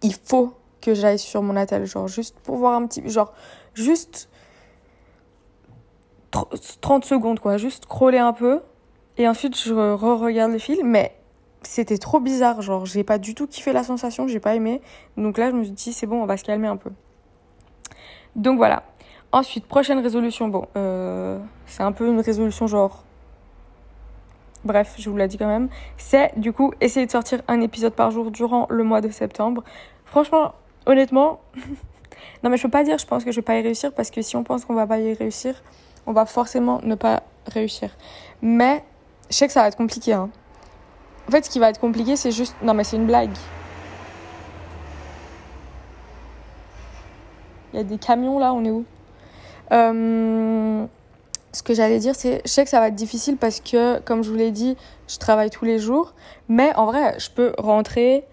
il 0.04 0.14
faut 0.14 0.54
que 0.82 0.94
j'aille 0.94 1.20
sur 1.20 1.42
mon 1.42 1.56
attel, 1.56 1.86
genre 1.86 2.08
juste 2.08 2.40
pour 2.40 2.58
voir 2.58 2.76
un 2.76 2.88
petit, 2.88 3.08
genre 3.08 3.34
juste 3.74 4.30
30 6.82 7.06
secondes 7.06 7.40
quoi, 7.40 7.58
juste 7.58 7.86
crawler 7.86 8.18
un 8.18 8.34
peu 8.34 8.62
et 9.18 9.28
ensuite 9.28 9.58
je 9.60 9.74
re-regarde 9.74 10.52
le 10.52 10.60
film, 10.60 10.88
mais 10.88 11.16
c'était 11.64 11.98
trop 11.98 12.20
bizarre, 12.20 12.62
genre 12.62 12.86
j'ai 12.86 13.04
pas 13.04 13.18
du 13.18 13.36
tout 13.36 13.48
kiffé 13.48 13.74
la 13.74 13.84
sensation, 13.84 14.28
j'ai 14.28 14.40
pas 14.40 14.56
aimé. 14.56 14.82
Donc 15.18 15.38
là 15.38 15.52
je 15.52 15.56
me 15.56 15.64
suis 15.64 15.74
dit 15.74 15.94
c'est 15.94 16.08
bon, 16.08 16.24
on 16.24 16.26
va 16.26 16.38
se 16.38 16.44
calmer 16.44 16.68
un 16.68 16.78
peu. 16.78 16.92
Donc 18.36 18.58
voilà. 18.58 18.84
Ensuite, 19.34 19.66
prochaine 19.66 20.00
résolution, 20.00 20.50
bon, 20.50 20.68
euh, 20.76 21.40
c'est 21.66 21.84
un 21.84 21.92
peu 21.92 22.08
une 22.08 22.20
résolution 22.20 22.68
genre... 22.68 23.04
Bref, 24.64 24.96
je 25.00 25.10
vous 25.10 25.18
l'ai 25.18 25.28
dit 25.28 25.38
quand 25.38 25.48
même. 25.48 25.70
C'est 25.98 26.38
du 26.38 26.54
coup 26.54 26.74
essayer 26.82 27.06
de 27.06 27.12
sortir 27.12 27.42
un 27.48 27.62
épisode 27.62 27.94
par 27.94 28.12
jour 28.12 28.30
durant 28.30 28.68
le 28.70 28.84
mois 28.84 29.02
de 29.02 29.10
septembre. 29.10 29.64
Franchement, 30.06 30.54
honnêtement, 30.86 31.40
non 32.44 32.52
mais 32.52 32.58
je 32.58 32.64
peux 32.64 32.70
pas 32.70 32.84
dire 32.84 33.00
je 33.00 33.08
pense 33.08 33.24
que 33.24 33.32
je 33.32 33.38
vais 33.38 33.42
pas 33.42 33.58
y 33.58 33.62
réussir 33.62 33.92
parce 33.92 34.12
que 34.12 34.22
si 34.22 34.36
on 34.36 34.44
pense 34.44 34.66
qu'on 34.66 34.76
va 34.76 34.86
pas 34.86 35.00
y 35.00 35.14
réussir, 35.14 35.56
on 36.06 36.12
va 36.12 36.28
forcément 36.28 36.80
ne 36.84 36.94
pas 36.94 37.24
réussir. 37.48 37.90
Mais 38.44 38.84
je 39.32 39.38
sais 39.38 39.48
que 39.48 39.54
ça 39.54 39.62
va 39.62 39.70
être 39.70 39.78
compliqué. 39.78 40.14
Hein. 40.14 40.30
En 41.28 41.32
fait, 41.32 41.46
ce 41.46 41.50
qui 41.50 41.60
va 41.60 41.70
être 41.70 41.80
compliqué, 41.80 42.16
c'est 42.16 42.32
juste. 42.32 42.56
Non, 42.62 42.74
mais 42.74 42.84
c'est 42.84 42.98
une 42.98 43.08
blague. 43.08 43.32
Il 47.74 47.78
y 47.78 47.80
a 47.80 47.84
des 47.84 47.98
camions 47.98 48.38
là, 48.38 48.54
on 48.54 48.64
est 48.66 48.70
où? 48.70 48.86
Euh, 49.72 50.86
Ce 51.51 51.63
que 51.63 51.74
j'allais 51.74 52.00
dire, 52.00 52.16
c'est. 52.16 52.42
Je 52.46 52.51
sais 52.51 52.63
que 52.63 52.70
ça 52.70 52.80
va 52.80 52.88
être 52.88 52.96
difficile 52.96 53.38
parce 53.38 53.60
que, 53.60 54.00
comme 54.00 54.24
je 54.24 54.30
vous 54.30 54.36
l'ai 54.36 54.51
dit, 54.51 54.75
je 55.08 55.18
travaille 55.18 55.50
tous 55.50 55.66
les 55.66 55.80
jours. 55.80 56.13
Mais 56.50 56.74
en 56.75 56.86
vrai, 56.86 57.16
je 57.20 57.30
peux 57.30 57.54
rentrer, 57.58 58.24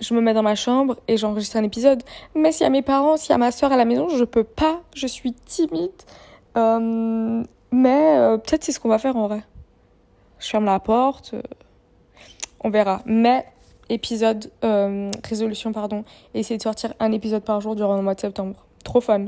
je 0.00 0.14
me 0.14 0.20
mets 0.20 0.34
dans 0.34 0.42
ma 0.42 0.54
chambre 0.54 0.96
et 1.08 1.16
j'enregistre 1.16 1.56
un 1.56 1.64
épisode. 1.64 2.02
Mais 2.34 2.52
s'il 2.52 2.64
y 2.64 2.66
a 2.66 2.70
mes 2.70 2.82
parents, 2.82 3.16
s'il 3.16 3.30
y 3.30 3.34
a 3.34 3.38
ma 3.38 3.52
soeur 3.52 3.72
à 3.72 3.76
la 3.76 3.84
maison, 3.84 4.08
je 4.08 4.24
peux 4.24 4.44
pas. 4.44 4.80
Je 4.94 5.06
suis 5.06 5.32
timide. 5.32 5.90
Euh, 6.56 7.42
mais 7.70 8.18
euh, 8.18 8.36
peut-être 8.38 8.64
c'est 8.64 8.72
ce 8.72 8.80
qu'on 8.80 8.88
va 8.88 8.98
faire 8.98 9.16
en 9.16 9.28
vrai. 9.28 9.42
Je 10.38 10.48
ferme 10.48 10.64
la 10.64 10.80
porte. 10.80 11.34
on 12.64 12.70
verra. 12.70 13.02
Mais 13.06 13.46
épisode, 13.88 14.50
résolution, 15.28 15.72
pardon, 15.72 16.04
essayer 16.34 16.56
de 16.56 16.62
sortir 16.62 16.94
un 17.00 17.12
épisode 17.12 17.42
par 17.42 17.60
jour 17.60 17.76
durant 17.76 17.96
le 17.96 18.02
mois 18.02 18.14
de 18.14 18.20
septembre. 18.20 18.64
Trop 18.84 19.00
fun. 19.00 19.26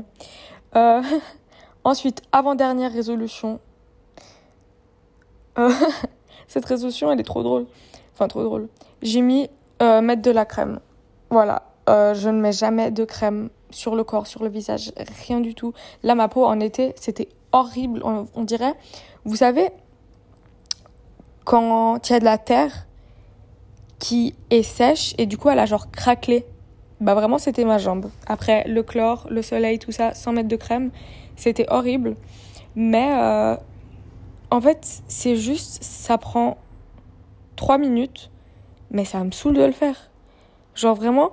Euh, 0.75 1.01
ensuite, 1.83 2.21
avant-dernière 2.31 2.91
résolution. 2.91 3.59
Euh, 5.57 5.71
cette 6.47 6.65
résolution, 6.65 7.11
elle 7.11 7.19
est 7.19 7.23
trop 7.23 7.43
drôle. 7.43 7.65
Enfin, 8.13 8.27
trop 8.27 8.43
drôle. 8.43 8.69
J'ai 9.01 9.21
mis 9.21 9.49
mettre 9.81 10.21
de 10.21 10.31
la 10.31 10.45
crème. 10.45 10.79
Voilà. 11.29 11.63
je 11.87 12.29
ne 12.29 12.39
mets 12.39 12.53
jamais 12.53 12.89
de 12.89 13.03
crème 13.03 13.49
sur 13.69 13.97
le 13.97 14.05
corps, 14.05 14.27
sur 14.27 14.41
le 14.43 14.49
visage, 14.49 14.93
rien 15.27 15.41
du 15.41 15.55
tout. 15.55 15.73
Là, 16.03 16.15
ma 16.15 16.29
peau 16.29 16.45
en 16.45 16.61
été, 16.61 16.93
c'était 16.95 17.27
horrible, 17.51 18.01
on 18.01 18.43
dirait. 18.45 18.75
Vous 19.25 19.35
savez, 19.35 19.71
quand 21.43 22.09
il 22.09 22.13
y 22.13 22.15
a 22.15 22.19
de 22.19 22.25
la 22.25 22.37
terre 22.37 22.85
qui 23.99 24.35
est 24.49 24.63
sèche 24.63 25.13
et 25.17 25.25
du 25.25 25.37
coup 25.37 25.49
elle 25.49 25.59
a 25.59 25.65
genre 25.65 25.89
craquelé. 25.91 26.45
Bah 27.03 27.15
vraiment 27.15 27.37
c'était 27.37 27.65
ma 27.65 27.79
jambe. 27.79 28.09
Après 28.27 28.63
le 28.65 28.81
chlore, 28.81 29.27
le 29.29 29.41
soleil, 29.41 29.77
tout 29.77 29.91
ça, 29.91 30.13
sans 30.13 30.31
mettre 30.31 30.47
de 30.47 30.55
crème, 30.55 30.89
c'était 31.35 31.65
horrible. 31.69 32.15
Mais 32.75 33.11
euh, 33.11 33.57
en 34.49 34.61
fait 34.61 35.01
c'est 35.09 35.35
juste, 35.35 35.83
ça 35.83 36.17
prend 36.17 36.55
3 37.57 37.77
minutes, 37.77 38.31
mais 38.89 39.03
ça 39.03 39.21
me 39.21 39.31
saoule 39.31 39.55
de 39.55 39.65
le 39.65 39.73
faire. 39.73 40.11
Genre 40.75 40.95
vraiment, 40.95 41.31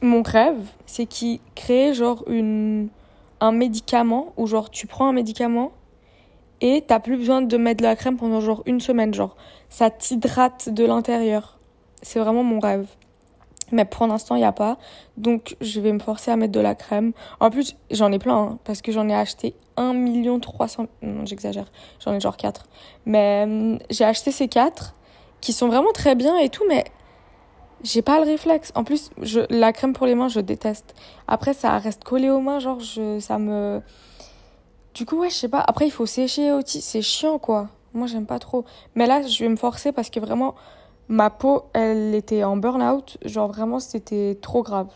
mon 0.00 0.22
rêve 0.22 0.66
c'est 0.86 1.04
qu'il 1.04 1.40
crée 1.54 1.92
genre 1.92 2.24
une, 2.26 2.88
un 3.40 3.52
médicament 3.52 4.32
où 4.38 4.46
genre 4.46 4.70
tu 4.70 4.86
prends 4.86 5.10
un 5.10 5.12
médicament 5.12 5.72
et 6.62 6.84
t'as 6.86 7.00
plus 7.00 7.18
besoin 7.18 7.42
de 7.42 7.56
mettre 7.58 7.80
de 7.80 7.86
la 7.86 7.96
crème 7.96 8.16
pendant 8.16 8.40
genre 8.40 8.62
une 8.64 8.80
semaine. 8.80 9.12
Genre 9.12 9.36
ça 9.68 9.90
t'hydrate 9.90 10.70
de 10.70 10.86
l'intérieur. 10.86 11.58
C'est 12.00 12.18
vraiment 12.18 12.44
mon 12.44 12.60
rêve. 12.60 12.86
Mais 13.72 13.86
pour 13.86 14.06
l'instant, 14.06 14.36
il 14.36 14.40
n'y 14.40 14.44
a 14.44 14.52
pas. 14.52 14.76
Donc, 15.16 15.56
je 15.60 15.80
vais 15.80 15.92
me 15.92 15.98
forcer 15.98 16.30
à 16.30 16.36
mettre 16.36 16.52
de 16.52 16.60
la 16.60 16.74
crème. 16.74 17.12
En 17.40 17.50
plus, 17.50 17.74
j'en 17.90 18.12
ai 18.12 18.18
plein, 18.18 18.36
hein, 18.36 18.58
parce 18.64 18.82
que 18.82 18.92
j'en 18.92 19.08
ai 19.08 19.14
acheté 19.14 19.54
1 19.76 19.94
million 19.94 20.38
300... 20.38 20.86
Non, 21.00 21.24
j'exagère. 21.24 21.72
J'en 21.98 22.12
ai 22.12 22.20
genre 22.20 22.36
4. 22.36 22.66
Mais 23.06 23.42
hum, 23.44 23.78
j'ai 23.90 24.04
acheté 24.04 24.30
ces 24.30 24.46
4, 24.46 24.94
qui 25.40 25.52
sont 25.52 25.68
vraiment 25.68 25.92
très 25.92 26.14
bien 26.14 26.38
et 26.38 26.50
tout, 26.50 26.64
mais 26.68 26.84
j'ai 27.82 28.02
pas 28.02 28.18
le 28.18 28.26
réflexe. 28.26 28.72
En 28.74 28.84
plus, 28.84 29.10
la 29.50 29.72
crème 29.72 29.94
pour 29.94 30.06
les 30.06 30.14
mains, 30.14 30.28
je 30.28 30.40
déteste. 30.40 30.94
Après, 31.26 31.54
ça 31.54 31.78
reste 31.78 32.04
collé 32.04 32.28
aux 32.28 32.40
mains, 32.40 32.58
genre, 32.58 32.78
je, 32.78 33.18
ça 33.20 33.38
me... 33.38 33.80
Du 34.94 35.06
coup, 35.06 35.16
ouais, 35.16 35.30
je 35.30 35.34
sais 35.34 35.48
pas. 35.48 35.64
Après, 35.66 35.86
il 35.86 35.90
faut 35.90 36.04
sécher 36.04 36.52
aussi. 36.52 36.82
C'est 36.82 37.00
chiant, 37.00 37.38
quoi. 37.38 37.68
Moi, 37.94 38.06
j'aime 38.06 38.26
pas 38.26 38.38
trop. 38.38 38.66
Mais 38.94 39.06
là, 39.06 39.22
je 39.22 39.42
vais 39.42 39.48
me 39.48 39.56
forcer 39.56 39.92
parce 39.92 40.10
que 40.10 40.20
vraiment 40.20 40.54
ma 41.08 41.30
peau, 41.30 41.64
elle 41.72 42.14
était 42.14 42.44
en 42.44 42.56
burn-out. 42.56 43.18
Genre 43.24 43.48
vraiment, 43.48 43.80
c'était 43.80 44.38
trop 44.40 44.62
grave. 44.62 44.88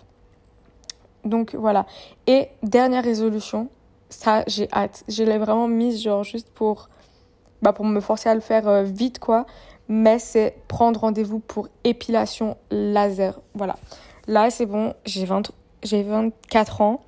Donc 1.25 1.55
voilà. 1.55 1.87
Et 2.27 2.49
dernière 2.63 3.05
résolution, 3.05 3.69
ça, 4.09 4.45
j'ai 4.47 4.69
hâte. 4.73 5.05
Je 5.09 5.25
l'ai 5.25 5.39
vraiment 5.39 5.69
mise, 5.69 6.03
genre, 6.03 6.25
juste 6.25 6.49
pour, 6.51 6.89
bah, 7.63 7.73
pour 7.73 7.85
me 7.85 8.01
forcer 8.01 8.29
à 8.29 8.35
le 8.35 8.41
faire 8.41 8.69
euh, 8.69 8.83
vite, 8.83 9.19
quoi. 9.19 9.47
Mais 9.89 10.19
c'est 10.19 10.57
prendre 10.69 11.01
rendez-vous 11.01 11.41
pour 11.41 11.69
épilation 11.85 12.57
laser. 12.71 13.41
Voilà. 13.55 13.77
Là, 14.27 14.51
c'est 14.51 14.67
bon, 14.67 14.95
j'ai 15.05 15.25
20... 15.25 15.53
j'ai 15.83 16.03
24 16.03 16.81
ans. 16.81 17.01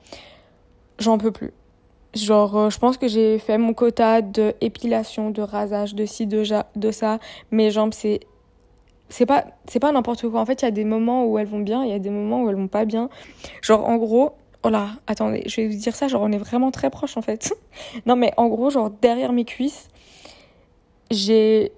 J'en 0.99 1.19
peux 1.19 1.31
plus. 1.31 1.53
Genre, 2.15 2.57
euh, 2.57 2.71
je 2.71 2.79
pense 2.79 2.97
que 2.97 3.07
j'ai 3.07 3.39
fait 3.39 3.59
mon 3.59 3.75
quota 3.75 4.23
de 4.23 4.55
épilation, 4.61 5.31
de 5.31 5.43
rasage, 5.43 5.95
de 5.95 6.07
ci, 6.07 6.27
de, 6.27 6.43
de 6.77 6.91
ça. 6.91 7.19
Mes 7.51 7.71
jambes, 7.71 7.93
c'est 7.93 8.21
c'est 9.09 9.27
pas 9.27 9.45
c'est 9.67 9.81
pas 9.81 9.93
n'importe 9.93 10.29
quoi. 10.29 10.41
En 10.41 10.47
fait 10.47 10.63
il 10.63 10.65
y 10.65 10.69
a 10.69 10.73
des 10.73 10.85
moments 10.85 11.25
où 11.27 11.39
elles 11.39 11.47
vont 11.47 11.61
bien 11.61 11.85
il 11.85 11.91
y 11.91 11.95
a 11.95 11.99
des 11.99 12.11
moments 12.11 12.43
où 12.43 12.49
elles 12.51 12.57
vont 12.57 12.69
pas 12.69 12.85
bien. 12.85 13.09
Genre 13.63 13.87
en 13.87 13.97
gros 13.97 14.33
oh 14.63 14.69
là 14.69 14.89
attendez 15.07 15.43
je 15.47 15.61
vais 15.61 15.69
vous 15.69 15.79
dire 15.79 15.95
ça 15.95 16.09
genre 16.09 16.23
on 16.23 16.33
est 16.33 16.39
vraiment 16.39 16.71
très 16.71 16.91
proche 16.91 17.17
en 17.17 17.23
fait. 17.23 17.53
Non 18.07 18.17
mais 18.17 18.33
en 18.37 18.49
gros 18.49 18.71
genre 18.71 18.91
derrière 18.91 19.33
mes 19.33 19.45
cuisses 19.45 19.89
j'ai 21.11 21.73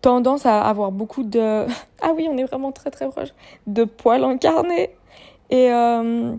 tendance 0.00 0.46
à 0.46 0.62
avoir 0.62 0.92
beaucoup 0.92 1.24
de 1.24 1.66
ah 2.00 2.12
oui 2.14 2.28
on 2.30 2.36
est 2.36 2.44
vraiment 2.44 2.72
très 2.72 2.90
très 2.90 3.08
proche 3.08 3.30
de 3.66 3.84
poils 3.84 4.24
incarnés. 4.24 4.90
Et 5.50 5.72
euh, 5.72 6.34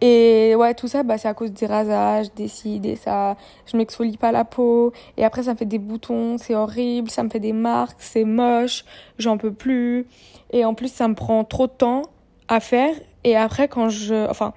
et 0.00 0.54
ouais, 0.56 0.74
tout 0.74 0.88
ça, 0.88 1.02
bah, 1.02 1.18
c'est 1.18 1.28
à 1.28 1.34
cause 1.34 1.52
des 1.52 1.66
rasages, 1.66 2.32
des 2.34 2.48
ci, 2.48 2.80
des 2.80 2.96
ça. 2.96 3.36
Je 3.66 3.76
m'exfolie 3.76 4.16
pas 4.16 4.32
la 4.32 4.44
peau. 4.44 4.92
Et 5.18 5.24
après, 5.24 5.42
ça 5.42 5.52
me 5.52 5.58
fait 5.58 5.66
des 5.66 5.78
boutons, 5.78 6.38
c'est 6.38 6.54
horrible, 6.54 7.10
ça 7.10 7.22
me 7.22 7.28
fait 7.28 7.40
des 7.40 7.52
marques, 7.52 7.98
c'est 7.98 8.24
moche, 8.24 8.84
j'en 9.18 9.36
peux 9.36 9.52
plus. 9.52 10.06
Et 10.52 10.64
en 10.64 10.74
plus, 10.74 10.90
ça 10.90 11.06
me 11.08 11.14
prend 11.14 11.44
trop 11.44 11.66
de 11.66 11.72
temps 11.72 12.02
à 12.48 12.60
faire. 12.60 12.94
Et 13.24 13.36
après, 13.36 13.68
quand 13.68 13.90
je. 13.90 14.28
Enfin, 14.30 14.54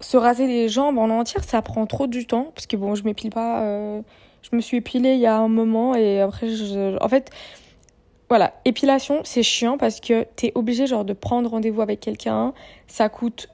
se 0.00 0.16
raser 0.16 0.48
les 0.48 0.68
jambes 0.68 0.98
en 0.98 1.10
entière, 1.10 1.44
ça 1.44 1.62
prend 1.62 1.86
trop 1.86 2.08
du 2.08 2.26
temps. 2.26 2.50
Parce 2.54 2.66
que 2.66 2.76
bon, 2.76 2.96
je 2.96 3.04
m'épile 3.04 3.30
pas. 3.30 3.60
Euh, 3.62 4.02
je 4.42 4.56
me 4.56 4.60
suis 4.60 4.78
épilée 4.78 5.14
il 5.14 5.20
y 5.20 5.26
a 5.26 5.36
un 5.36 5.48
moment 5.48 5.94
et 5.94 6.20
après, 6.20 6.48
je... 6.48 7.02
en 7.02 7.08
fait. 7.08 7.30
Voilà, 8.32 8.54
épilation, 8.64 9.20
c'est 9.24 9.42
chiant 9.42 9.76
parce 9.76 10.00
que 10.00 10.24
t'es 10.36 10.52
obligé 10.54 10.86
genre 10.86 11.04
de 11.04 11.12
prendre 11.12 11.50
rendez-vous 11.50 11.82
avec 11.82 12.00
quelqu'un, 12.00 12.54
ça 12.86 13.10
coûte 13.10 13.50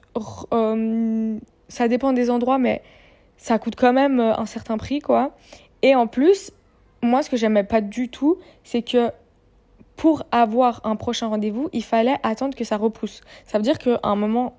euh, 0.53 1.37
ça 1.67 1.89
dépend 1.89 2.13
des 2.13 2.29
endroits, 2.29 2.57
mais 2.57 2.81
ça 3.35 3.59
coûte 3.59 3.75
quand 3.75 3.91
même 3.91 4.21
euh, 4.21 4.33
un 4.37 4.45
certain 4.45 4.77
prix, 4.77 4.99
quoi. 4.99 5.35
Et 5.81 5.95
en 5.95 6.07
plus, 6.07 6.53
moi, 7.01 7.23
ce 7.23 7.29
que 7.29 7.35
j'aimais 7.35 7.65
pas 7.65 7.81
du 7.81 8.07
tout, 8.07 8.37
c'est 8.63 8.81
que 8.81 9.11
pour 9.97 10.23
avoir 10.31 10.79
un 10.85 10.95
prochain 10.95 11.27
rendez-vous, 11.27 11.67
il 11.73 11.83
fallait 11.83 12.15
attendre 12.23 12.55
que 12.55 12.63
ça 12.63 12.77
repousse. 12.77 13.19
Ça 13.43 13.57
veut 13.57 13.63
dire 13.65 13.79
qu'à 13.79 13.99
un 14.03 14.15
moment, 14.15 14.55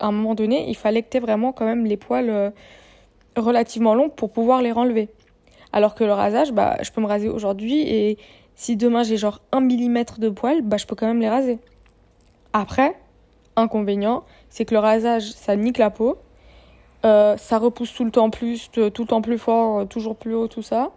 à 0.00 0.06
un 0.06 0.12
moment 0.12 0.34
donné, 0.34 0.66
il 0.70 0.76
fallait 0.76 1.02
que 1.02 1.10
tu 1.10 1.18
aies 1.18 1.20
vraiment 1.20 1.52
quand 1.52 1.66
même 1.66 1.84
les 1.84 1.98
poils 1.98 2.30
euh, 2.30 2.48
relativement 3.36 3.94
longs 3.94 4.08
pour 4.08 4.32
pouvoir 4.32 4.62
les 4.62 4.72
renlever. 4.72 5.10
Alors 5.74 5.94
que 5.94 6.04
le 6.04 6.14
rasage, 6.14 6.52
bah, 6.52 6.78
je 6.80 6.90
peux 6.90 7.02
me 7.02 7.06
raser 7.06 7.28
aujourd'hui 7.28 7.82
et 7.82 8.16
si 8.58 8.76
demain 8.76 9.04
j'ai 9.04 9.16
genre 9.16 9.40
un 9.52 9.60
millimètre 9.60 10.18
de 10.18 10.28
poils, 10.28 10.62
bah, 10.62 10.78
je 10.78 10.84
peux 10.84 10.96
quand 10.96 11.06
même 11.06 11.20
les 11.20 11.28
raser. 11.28 11.60
Après, 12.52 12.96
inconvénient, 13.54 14.24
c'est 14.50 14.64
que 14.64 14.74
le 14.74 14.80
rasage, 14.80 15.30
ça 15.30 15.54
nique 15.54 15.78
la 15.78 15.90
peau. 15.90 16.18
Euh, 17.06 17.36
ça 17.36 17.58
repousse 17.58 17.94
tout 17.94 18.04
le 18.04 18.10
temps 18.10 18.30
plus, 18.30 18.68
tout 18.72 18.80
le 18.80 18.90
temps 19.06 19.22
plus 19.22 19.38
fort, 19.38 19.86
toujours 19.86 20.16
plus 20.16 20.34
haut, 20.34 20.48
tout 20.48 20.62
ça. 20.62 20.90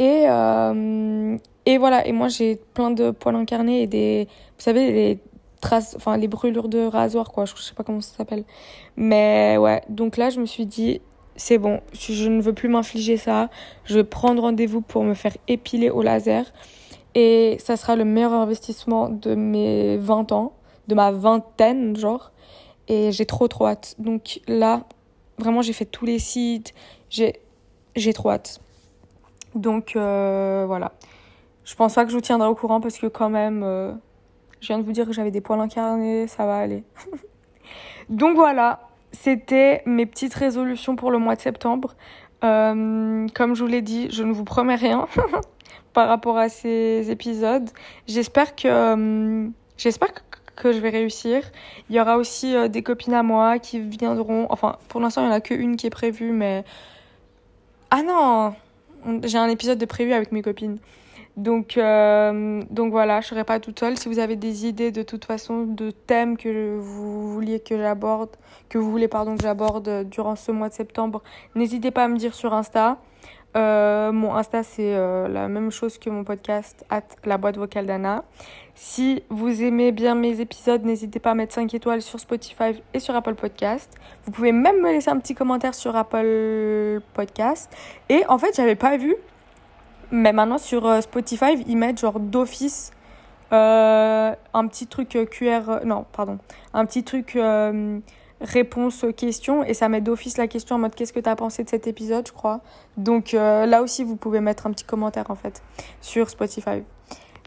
Et, 0.00 0.24
euh, 0.28 1.38
et 1.64 1.78
voilà, 1.78 2.04
et 2.08 2.12
moi 2.12 2.26
j'ai 2.26 2.56
plein 2.56 2.90
de 2.90 3.12
poils 3.12 3.36
incarnés 3.36 3.82
et 3.82 3.86
des, 3.86 4.26
vous 4.56 4.62
savez, 4.64 4.90
les 4.90 5.20
traces, 5.60 5.94
enfin 5.94 6.16
les 6.16 6.26
brûlures 6.26 6.68
de 6.68 6.84
rasoir, 6.84 7.30
quoi, 7.30 7.44
je 7.44 7.54
sais 7.54 7.74
pas 7.74 7.84
comment 7.84 8.00
ça 8.00 8.16
s'appelle. 8.16 8.42
Mais 8.96 9.56
ouais, 9.58 9.82
donc 9.88 10.16
là 10.16 10.28
je 10.30 10.40
me 10.40 10.46
suis 10.46 10.66
dit, 10.66 11.00
c'est 11.36 11.58
bon, 11.58 11.80
je 11.92 12.28
ne 12.28 12.40
veux 12.40 12.52
plus 12.52 12.68
m'infliger 12.68 13.16
ça, 13.16 13.50
je 13.84 13.96
vais 13.96 14.04
prendre 14.04 14.42
rendez-vous 14.42 14.80
pour 14.80 15.04
me 15.04 15.14
faire 15.14 15.36
épiler 15.48 15.90
au 15.90 16.02
laser. 16.02 16.52
Et 17.14 17.56
ça 17.60 17.76
sera 17.76 17.96
le 17.96 18.04
meilleur 18.04 18.32
investissement 18.32 19.08
de 19.08 19.34
mes 19.34 19.96
20 19.98 20.32
ans, 20.32 20.52
de 20.88 20.94
ma 20.94 21.12
vingtaine, 21.12 21.96
genre. 21.96 22.32
Et 22.88 23.12
j'ai 23.12 23.24
trop 23.24 23.48
trop 23.48 23.66
hâte. 23.66 23.94
Donc 23.98 24.40
là, 24.48 24.82
vraiment, 25.38 25.62
j'ai 25.62 25.72
fait 25.72 25.84
tous 25.84 26.04
les 26.04 26.18
sites, 26.18 26.74
j'ai, 27.10 27.32
trop 28.12 28.30
hâte. 28.30 28.60
Donc 29.54 29.94
euh, 29.96 30.64
voilà. 30.66 30.92
Je 31.64 31.74
pense 31.76 31.94
pas 31.94 32.04
que 32.04 32.10
je 32.10 32.16
vous 32.16 32.20
tiendrai 32.20 32.48
au 32.48 32.54
courant 32.54 32.80
parce 32.80 32.98
que 32.98 33.06
quand 33.06 33.30
même, 33.30 33.62
euh, 33.62 33.92
je 34.60 34.66
viens 34.66 34.78
de 34.78 34.82
vous 34.84 34.92
dire 34.92 35.06
que 35.06 35.12
j'avais 35.12 35.30
des 35.30 35.40
poils 35.40 35.60
incarnés, 35.60 36.26
ça 36.26 36.46
va 36.46 36.58
aller. 36.58 36.84
Donc 38.10 38.36
voilà, 38.36 38.80
c'était 39.14 39.82
mes 39.86 40.06
petites 40.06 40.34
résolutions 40.34 40.96
pour 40.96 41.10
le 41.10 41.18
mois 41.18 41.36
de 41.36 41.40
septembre. 41.40 41.94
Euh, 42.42 43.26
comme 43.34 43.54
je 43.54 43.62
vous 43.62 43.68
l'ai 43.68 43.82
dit, 43.82 44.08
je 44.10 44.22
ne 44.22 44.32
vous 44.32 44.44
promets 44.44 44.74
rien 44.74 45.06
par 45.92 46.08
rapport 46.08 46.36
à 46.36 46.48
ces 46.48 47.10
épisodes. 47.10 47.70
J'espère 48.06 48.54
que 48.54 49.48
j'espère 49.78 50.10
que 50.56 50.72
je 50.72 50.78
vais 50.78 50.90
réussir. 50.90 51.42
Il 51.88 51.96
y 51.96 52.00
aura 52.00 52.18
aussi 52.18 52.54
des 52.68 52.82
copines 52.82 53.14
à 53.14 53.22
moi 53.22 53.58
qui 53.58 53.80
viendront. 53.80 54.46
Enfin, 54.50 54.76
pour 54.88 55.00
l'instant, 55.00 55.22
il 55.22 55.28
n'y 55.28 55.32
en 55.32 55.36
a 55.36 55.40
qu'une 55.40 55.76
qui 55.76 55.86
est 55.86 55.90
prévue, 55.90 56.32
mais. 56.32 56.64
Ah 57.90 58.02
non 58.02 58.54
j'ai 59.24 59.38
un 59.38 59.48
épisode 59.48 59.78
de 59.78 59.84
prévu 59.84 60.12
avec 60.12 60.32
mes 60.32 60.42
copines. 60.42 60.78
Donc, 61.36 61.76
euh, 61.76 62.62
donc 62.70 62.92
voilà, 62.92 63.20
je 63.20 63.26
serai 63.26 63.44
pas 63.44 63.58
toute 63.58 63.80
seule. 63.80 63.98
Si 63.98 64.08
vous 64.08 64.20
avez 64.20 64.36
des 64.36 64.66
idées 64.66 64.92
de 64.92 65.02
toute 65.02 65.24
façon 65.24 65.64
de 65.64 65.90
thèmes 65.90 66.36
que 66.36 66.76
vous 66.78 67.32
vouliez 67.32 67.58
que 67.58 67.76
j'aborde, 67.76 68.30
que 68.68 68.78
vous 68.78 68.90
voulez 68.90 69.08
pardon 69.08 69.36
que 69.36 69.42
j'aborde 69.42 70.08
durant 70.08 70.36
ce 70.36 70.52
mois 70.52 70.68
de 70.68 70.74
septembre, 70.74 71.22
n'hésitez 71.56 71.90
pas 71.90 72.04
à 72.04 72.08
me 72.08 72.16
dire 72.18 72.34
sur 72.34 72.54
Insta. 72.54 72.98
Euh, 73.56 74.10
mon 74.10 74.34
Insta, 74.34 74.62
c'est 74.62 74.94
euh, 74.94 75.28
la 75.28 75.48
même 75.48 75.70
chose 75.70 75.98
que 75.98 76.10
mon 76.10 76.24
podcast, 76.24 76.84
at 76.90 77.02
la 77.24 77.38
boîte 77.38 77.56
vocale 77.56 77.86
d'Anna. 77.86 78.24
Si 78.74 79.22
vous 79.28 79.62
aimez 79.62 79.92
bien 79.92 80.16
mes 80.16 80.40
épisodes, 80.40 80.84
n'hésitez 80.84 81.20
pas 81.20 81.32
à 81.32 81.34
mettre 81.34 81.54
5 81.54 81.72
étoiles 81.74 82.02
sur 82.02 82.18
Spotify 82.18 82.82
et 82.92 82.98
sur 82.98 83.14
Apple 83.14 83.34
Podcast. 83.34 83.92
Vous 84.24 84.32
pouvez 84.32 84.50
même 84.50 84.80
me 84.80 84.90
laisser 84.90 85.10
un 85.10 85.18
petit 85.18 85.34
commentaire 85.34 85.74
sur 85.74 85.94
Apple 85.94 87.00
Podcast. 87.12 87.72
Et 88.08 88.24
en 88.28 88.38
fait, 88.38 88.56
j'avais 88.56 88.74
pas 88.74 88.96
vu, 88.96 89.14
mais 90.10 90.32
maintenant 90.32 90.58
sur 90.58 90.86
euh, 90.86 91.00
Spotify, 91.00 91.62
ils 91.66 91.76
mettent 91.76 91.98
genre 91.98 92.20
d'office 92.20 92.90
un 93.50 94.66
petit 94.66 94.88
truc 94.88 95.16
QR. 95.30 95.84
non, 95.84 96.04
pardon. 96.12 96.38
Un 96.72 96.84
petit 96.86 97.04
truc 97.04 97.38
réponse 98.44 99.04
aux 99.04 99.12
questions 99.12 99.64
et 99.64 99.74
ça 99.74 99.88
met 99.88 100.00
d'office 100.00 100.36
la 100.36 100.46
question 100.46 100.76
en 100.76 100.78
mode 100.78 100.94
qu'est-ce 100.94 101.12
que 101.12 101.20
tu 101.20 101.28
as 101.28 101.36
pensé 101.36 101.64
de 101.64 101.68
cet 101.68 101.86
épisode, 101.86 102.26
je 102.26 102.32
crois. 102.32 102.60
Donc 102.96 103.34
euh, 103.34 103.66
là 103.66 103.82
aussi, 103.82 104.04
vous 104.04 104.16
pouvez 104.16 104.40
mettre 104.40 104.66
un 104.66 104.70
petit 104.70 104.84
commentaire 104.84 105.30
en 105.30 105.34
fait 105.34 105.62
sur 106.00 106.30
Spotify. 106.30 106.82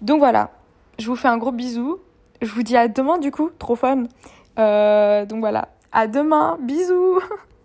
Donc 0.02 0.20
voilà, 0.20 0.52
je 1.00 1.08
vous 1.08 1.16
fais 1.16 1.28
un 1.28 1.38
gros 1.38 1.52
bisou. 1.52 1.98
Je 2.42 2.52
vous 2.52 2.64
dis 2.64 2.78
à 2.78 2.88
demain 2.88 3.18
du 3.18 3.32
coup, 3.32 3.50
trop 3.58 3.76
fun. 3.76 4.04
Euh, 4.60 5.26
donc 5.26 5.40
voilà, 5.40 5.70
à 5.92 6.08
demain, 6.08 6.58
bisous 6.62 7.20